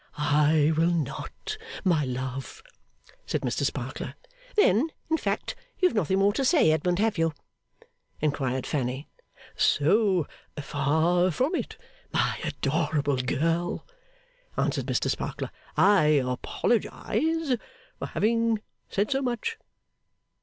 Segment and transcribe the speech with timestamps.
[0.17, 2.63] 'I will not, my love,'
[3.27, 4.15] said Mr Sparkler.
[4.55, 7.35] 'Then, in fact, you have nothing more to say, Edmund; have you?'
[8.19, 9.07] inquired Fanny.
[9.55, 10.25] 'So
[10.59, 11.77] far from it,
[12.11, 13.85] my adorable girl,'
[14.57, 17.57] answered Mr Sparkler, 'I apologise
[17.99, 18.59] for having
[18.89, 19.59] said so much.